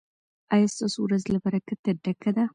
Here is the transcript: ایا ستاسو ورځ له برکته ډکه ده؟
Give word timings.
ایا 0.53 0.67
ستاسو 0.73 0.97
ورځ 1.03 1.23
له 1.33 1.39
برکته 1.43 1.89
ډکه 2.03 2.31
ده؟ 2.35 2.43